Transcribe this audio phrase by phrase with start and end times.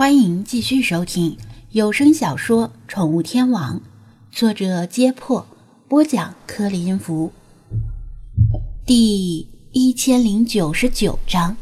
[0.00, 1.36] 欢迎继续收听
[1.72, 3.76] 有声小说《宠物天王》，
[4.32, 5.46] 作者：揭破，
[5.88, 7.32] 播讲：颗粒音符，
[8.86, 11.54] 第一千零九十九章。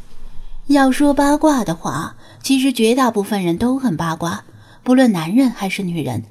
[0.69, 4.45] 要说八卦的话，其实绝大部分人都很八卦，
[4.85, 6.23] 不论男人还是女人。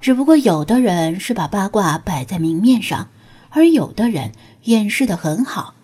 [0.00, 3.10] 只不过有的人是把八卦摆在明面上，
[3.50, 4.32] 而有的人
[4.64, 5.74] 掩饰的很好。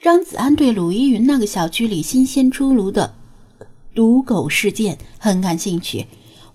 [0.00, 3.12] 张子安对鲁依云那个小区里新鲜出炉的。
[3.94, 6.06] 毒狗事件很感兴趣，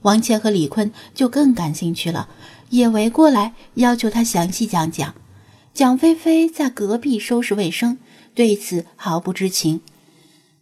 [0.01, 2.29] 王倩和李坤就更感兴趣了，
[2.69, 5.15] 也围过来要求他详细讲讲。
[5.73, 7.97] 蒋菲菲在隔壁收拾卫生，
[8.35, 9.81] 对此毫不知情。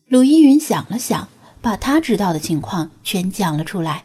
[0.08, 1.28] 鲁依云想了想，
[1.62, 4.04] 把他知道的情况全讲了出来。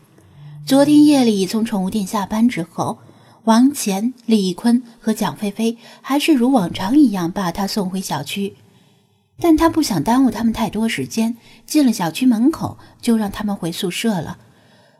[0.65, 2.99] 昨天夜里从宠物店下班之后，
[3.45, 8.55] 王倩、李坤和蒋菲菲还是如往常一样把他送回小区。
[9.41, 11.37] 但他不想耽误他们太多时间，
[11.67, 14.39] 进了小区门口就让他们回宿舍了。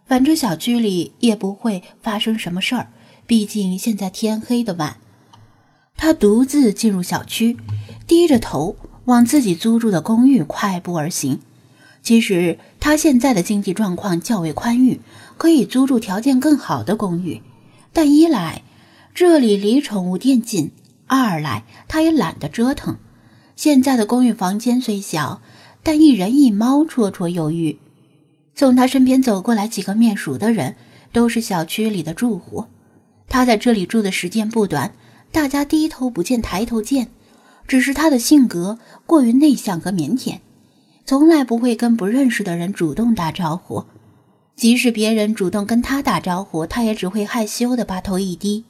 [0.07, 2.89] 反正小区里也不会发生什么事儿，
[3.27, 4.97] 毕竟现在天黑的晚。
[5.97, 7.57] 他独自进入小区，
[8.07, 11.41] 低着头往自己租住的公寓快步而行。
[12.03, 15.01] 其实他现在的经济状况较为宽裕，
[15.39, 17.43] 可以租住条件更好的公寓。
[17.93, 18.63] 但一来
[19.15, 20.73] 这里离宠物店近，
[21.07, 22.97] 二来他也懒得折腾。
[23.63, 25.41] 现在的公寓房间虽小，
[25.85, 27.79] 但一人一猫绰绰有余。
[28.57, 30.75] 从他身边走过来几个面熟的人，
[31.13, 32.65] 都是小区里的住户。
[33.29, 34.93] 他在这里住的时间不短，
[35.31, 37.07] 大家低头不见抬头见。
[37.69, 40.41] 只是他的性格过于内向和腼腆，
[41.07, 43.85] 从来不会跟不认识的人主动打招呼。
[44.57, 48.65] 即使别人主动跟他打招呼，他也只会害羞的把头一低。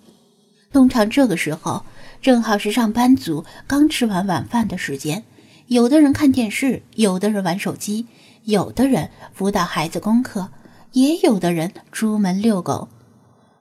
[0.73, 1.85] 通常这个时候。
[2.21, 5.25] 正好是上班族刚吃完晚饭的时间，
[5.67, 8.07] 有的人看电视，有的人玩手机，
[8.45, 10.51] 有的人辅导孩子功课，
[10.93, 12.87] 也有的人出门遛狗。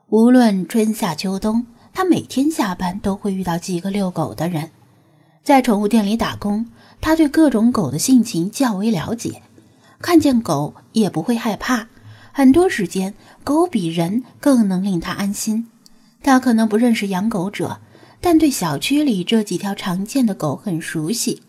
[0.09, 4.69] 无论春夏秋冬，他每天下班都会遇到几个遛狗的人。
[5.43, 6.67] 在宠物店里打工，
[7.01, 9.41] 他对各种狗的性情较为了解，
[10.03, 11.87] 看见狗也不会害怕。
[12.31, 15.70] 很多时间，狗比人更能令他安心。
[16.23, 17.79] 他可能不认识养狗者。
[18.23, 21.41] 但对小区里这几条常见的狗很熟悉。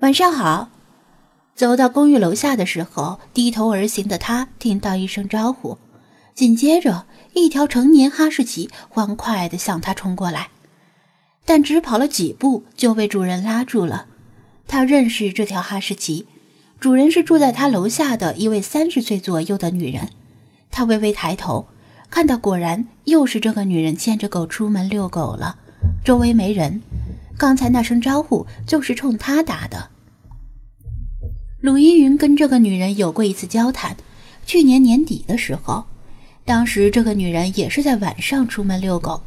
[0.00, 0.70] 晚上好，
[1.54, 5.76] 走到公寓楼下的时候，低头而行的他听到一声招呼，
[6.34, 10.48] 紧接着一条成年哈士奇欢快地向他冲过来，
[11.44, 14.06] 但只跑了几步就被主人拉住了。
[14.66, 16.26] 他认识这条哈士奇，
[16.80, 20.08] 主人是住在他楼下的一位三十岁左右的女人。
[20.70, 21.68] 他微微抬头。
[22.16, 25.58] 看到，果然又是这个女人牵着狗出门遛狗了。
[26.02, 26.80] 周围没人，
[27.36, 29.90] 刚才那声招呼就是冲她打的。
[31.60, 33.98] 鲁依云跟这个女人有过一次交谈，
[34.46, 35.84] 去年年底的时候，
[36.46, 39.20] 当时这个女人也是在晚上出门遛狗，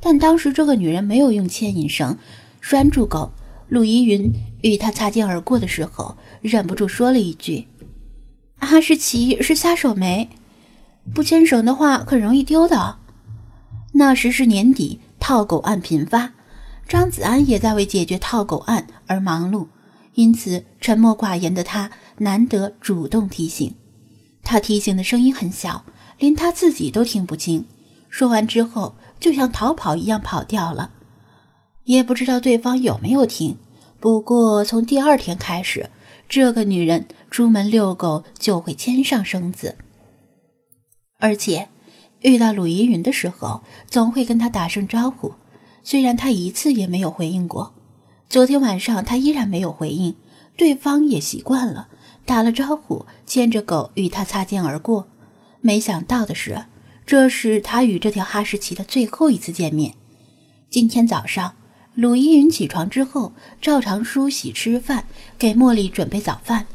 [0.00, 2.16] 但当时这个女人没有用牵引绳
[2.62, 3.30] 拴住狗。
[3.68, 4.32] 鲁依云
[4.62, 7.66] 与她擦肩而过的时候，忍不住说了一句
[8.56, 10.30] ：“哈士奇是撒手没？”
[11.14, 12.98] 不牵绳的话，很容易丢的。
[13.92, 16.32] 那时是年底，套狗案频发，
[16.88, 19.66] 张子安也在为解决套狗案而忙碌，
[20.14, 23.74] 因此沉默寡言的他难得主动提醒。
[24.42, 25.84] 他提醒的声音很小，
[26.18, 27.66] 连他自己都听不清。
[28.08, 30.90] 说完之后，就像逃跑一样跑掉了。
[31.84, 33.58] 也不知道对方有没有听。
[34.00, 35.90] 不过从第二天开始，
[36.28, 39.76] 这个女人出门遛狗就会牵上绳子。
[41.22, 41.68] 而且，
[42.22, 45.34] 遇到鲁依云的时候，总会跟他打声招呼。
[45.84, 47.72] 虽然他一次也没有回应过，
[48.28, 50.16] 昨天晚上他依然没有回应，
[50.56, 51.86] 对方也习惯了，
[52.26, 55.06] 打了招呼，牵着狗与他擦肩而过。
[55.60, 56.64] 没想到的是，
[57.06, 59.94] 这是他与这条哈士奇的最后一次见面。
[60.70, 61.54] 今天早上，
[61.94, 65.04] 鲁依云起床之后，照常梳洗、吃饭，
[65.38, 66.66] 给茉莉准备早饭。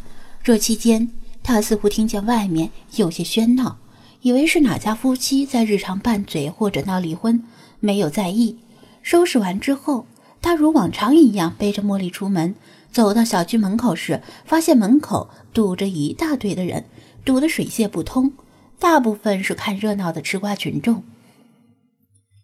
[0.41, 1.11] 这期间，
[1.43, 3.79] 他似乎听见外面有些喧闹。
[4.27, 7.41] 以为是哪家夫妻在日常拌嘴或者闹离婚，
[7.79, 8.57] 没有在意。
[9.01, 10.05] 收拾完之后，
[10.41, 12.53] 他如往常一样背着茉莉出门，
[12.91, 16.83] 走到小区门口时，发现门口堵着一大堆的人，
[17.23, 18.33] 堵得水泄不通。
[18.77, 21.05] 大部分是看热闹的吃瓜群众。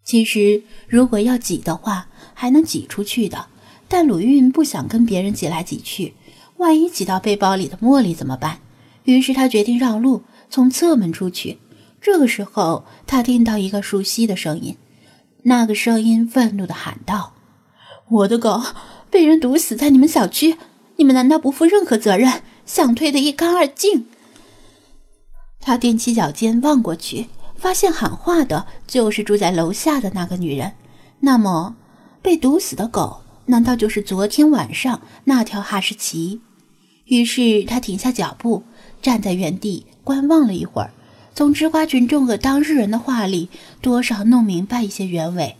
[0.06, 3.48] 其实如果要挤的话，还能挤出去的，
[3.90, 6.14] 但鲁韵不想跟别人挤来挤去，
[6.56, 8.60] 万一挤到背包里的茉莉怎么办？
[9.04, 11.58] 于是他决定让路，从侧门出去。
[12.04, 14.76] 这个时候，他听到一个熟悉的声音，
[15.44, 17.32] 那个声音愤怒地喊道
[18.12, 18.62] ：“我的狗
[19.10, 20.58] 被人毒死在你们小区，
[20.98, 24.08] 你们难道不负任何责任，想退得一干二净？
[25.62, 30.74] 他踮起脚尖望过去，发现喊话的就是住在楼下的那个女人。
[31.22, 31.78] 那么，
[32.22, 36.42] 被毒死的狗难道就是昨天晚上那条哈士奇？
[37.06, 38.64] 于是他停下脚步，
[39.02, 40.92] 站在原地观望了一会儿，
[41.36, 43.50] 从吃瓜群众和当事人的话里
[43.82, 45.56] 多少弄明白一些原委。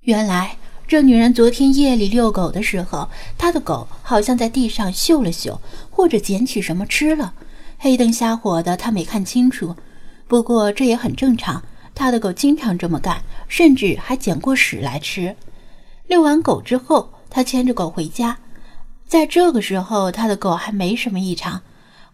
[0.00, 0.56] 原来。
[0.86, 3.08] 这女人昨天夜里遛狗的时候，
[3.38, 5.58] 她的狗好像在地上嗅了嗅，
[5.90, 7.32] 或者捡起什么吃了。
[7.78, 9.74] 黑灯瞎火的，她没看清楚。
[10.28, 11.64] 不过这也很正常，
[11.94, 15.34] 她的狗经常这么干，甚至还捡过屎来吃。
[16.06, 18.36] 遛完狗之后，她牵着狗回家，
[19.06, 21.62] 在这个时候，她的狗还没什么异常。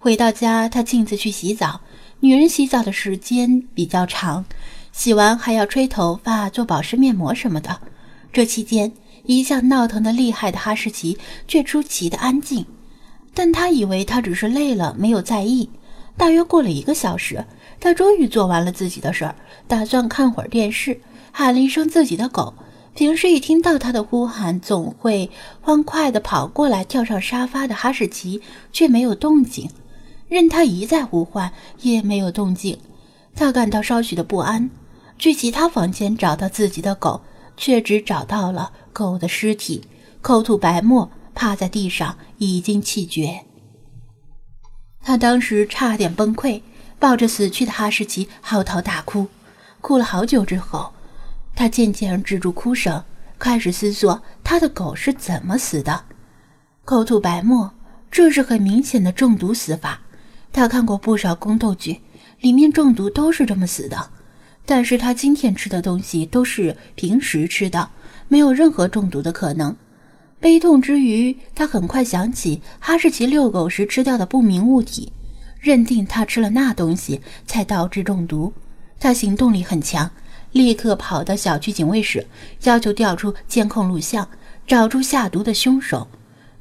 [0.02, 1.82] 回到家，她径自去洗澡。
[2.20, 4.46] 女人洗澡的时间比较长，
[4.92, 7.82] 洗完还要吹头发、做保湿面膜什么的。
[8.32, 8.92] 这期间，
[9.26, 12.64] 一向闹腾的厉害的哈士奇却出奇的安静，
[13.34, 15.68] 但他以为他只是累了，没有在意。
[16.16, 17.44] 大约过了一个小时，
[17.78, 19.36] 他终于做完了自己的事儿，
[19.68, 20.98] 打算看会儿电视，
[21.30, 22.54] 喊了一声自己的狗。
[22.94, 25.30] 平时一听到他的呼喊，总会
[25.60, 28.40] 欢快地跑过来，跳上沙发的哈士奇
[28.72, 29.70] 却没有动静，
[30.30, 32.78] 任他一再呼唤也没有动静。
[33.34, 34.70] 他感到稍许的不安，
[35.18, 37.20] 去其他房间找到自己的狗。
[37.56, 39.84] 却只找到了狗的尸体，
[40.22, 43.44] 口吐白沫，趴在地上，已经气绝。
[45.02, 46.62] 他当时差点崩溃，
[46.98, 49.26] 抱着死去的哈士奇嚎啕大哭。
[49.82, 50.94] 哭了好久之后，
[51.54, 53.04] 他渐渐止住哭声，
[53.38, 56.04] 开始思索他的狗是怎么死的。
[56.86, 57.70] 口吐白沫，
[58.10, 60.00] 这是很明显的中毒死法。
[60.52, 62.00] 他看过不少宫斗剧，
[62.40, 64.10] 里面中毒都是这么死的。
[64.66, 67.90] 但是他今天吃的东西都是平时吃的，
[68.28, 69.74] 没有任何中毒的可能。
[70.38, 75.12] 悲痛之余，他很快想起哈士奇遛狗时吃掉的不明物体，
[75.60, 78.52] 认定他吃了那东西才导致中毒。
[78.98, 80.10] 他行动力很强，
[80.52, 82.26] 立刻跑到小区警卫室，
[82.64, 84.26] 要求调出监控录像，
[84.66, 86.06] 找出下毒的凶手。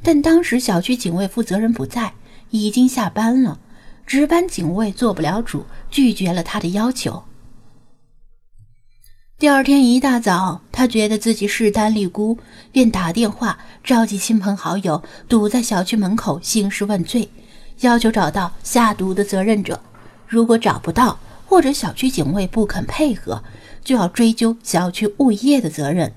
[0.01, 2.13] 但当时小区警卫负责人不在，
[2.50, 3.59] 已经下班了，
[4.10, 7.26] 值班警卫做不了主，拒绝了他的要求。
[9.38, 12.40] 第二天一大早，他觉得自己势单力孤，
[12.72, 17.30] 便打电话召集亲朋好友堵在小区门口兴师问罪，
[17.82, 19.80] 要求找到下毒的责任者。
[20.28, 23.44] 如果找不到，或者小区警卫不肯配合，
[23.84, 26.12] 就要追究小区物业的责任。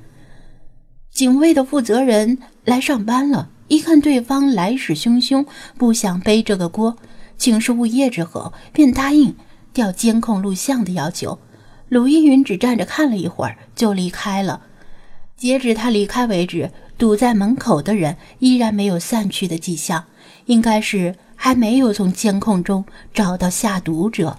[1.11, 5.45] 警卫的负责人来上班了，一看对方来势汹汹，
[5.77, 6.97] 不想背这个锅，
[7.43, 9.35] 请示物业之后，便答应
[9.75, 11.41] 调监控录像的要求。
[11.89, 14.63] 鲁依云只站着看了一会儿就离开了。
[15.37, 20.05] 截止他离开为止，堵在门口的人依然没有散去的迹象，
[20.47, 24.39] 应该是还没有从监控中找到下毒者。